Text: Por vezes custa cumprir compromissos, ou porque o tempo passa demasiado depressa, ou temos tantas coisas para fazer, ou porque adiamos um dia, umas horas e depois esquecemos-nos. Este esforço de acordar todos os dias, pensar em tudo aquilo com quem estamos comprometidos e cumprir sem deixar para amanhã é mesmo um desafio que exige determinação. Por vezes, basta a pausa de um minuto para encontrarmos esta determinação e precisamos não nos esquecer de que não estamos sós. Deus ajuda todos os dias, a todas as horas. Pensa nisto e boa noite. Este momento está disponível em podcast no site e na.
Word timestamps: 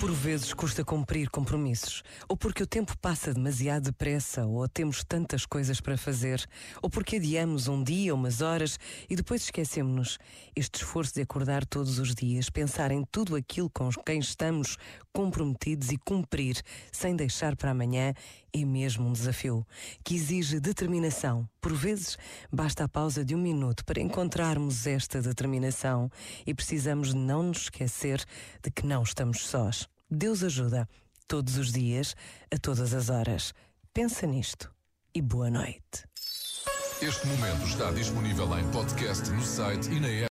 Por 0.00 0.12
vezes 0.12 0.54
custa 0.54 0.82
cumprir 0.82 1.28
compromissos, 1.28 2.02
ou 2.26 2.34
porque 2.34 2.62
o 2.62 2.66
tempo 2.66 2.96
passa 2.96 3.34
demasiado 3.34 3.84
depressa, 3.84 4.46
ou 4.46 4.66
temos 4.66 5.04
tantas 5.04 5.44
coisas 5.44 5.78
para 5.78 5.98
fazer, 5.98 6.42
ou 6.80 6.88
porque 6.88 7.16
adiamos 7.16 7.68
um 7.68 7.84
dia, 7.84 8.14
umas 8.14 8.40
horas 8.40 8.78
e 9.10 9.14
depois 9.14 9.42
esquecemos-nos. 9.42 10.18
Este 10.56 10.76
esforço 10.76 11.14
de 11.14 11.20
acordar 11.20 11.66
todos 11.66 11.98
os 11.98 12.14
dias, 12.14 12.48
pensar 12.48 12.90
em 12.90 13.04
tudo 13.12 13.36
aquilo 13.36 13.68
com 13.68 13.90
quem 13.90 14.20
estamos 14.20 14.78
comprometidos 15.12 15.90
e 15.90 15.98
cumprir 15.98 16.62
sem 16.90 17.14
deixar 17.14 17.54
para 17.54 17.72
amanhã 17.72 18.14
é 18.52 18.64
mesmo 18.64 19.08
um 19.08 19.12
desafio 19.12 19.66
que 20.04 20.14
exige 20.14 20.60
determinação. 20.60 21.48
Por 21.60 21.72
vezes, 21.72 22.16
basta 22.52 22.84
a 22.84 22.88
pausa 22.88 23.24
de 23.24 23.34
um 23.34 23.38
minuto 23.38 23.84
para 23.84 24.00
encontrarmos 24.00 24.86
esta 24.86 25.20
determinação 25.20 26.10
e 26.46 26.54
precisamos 26.54 27.14
não 27.14 27.42
nos 27.42 27.62
esquecer 27.62 28.24
de 28.62 28.70
que 28.70 28.86
não 28.86 29.02
estamos 29.02 29.46
sós. 29.46 29.88
Deus 30.10 30.42
ajuda 30.42 30.88
todos 31.28 31.56
os 31.56 31.72
dias, 31.72 32.16
a 32.50 32.58
todas 32.58 32.92
as 32.92 33.08
horas. 33.08 33.54
Pensa 33.94 34.26
nisto 34.26 34.72
e 35.14 35.22
boa 35.22 35.50
noite. 35.50 36.04
Este 37.00 37.26
momento 37.26 37.64
está 37.66 37.90
disponível 37.92 38.58
em 38.58 38.70
podcast 38.70 39.30
no 39.30 39.42
site 39.42 39.88
e 39.90 40.00
na. 40.00 40.28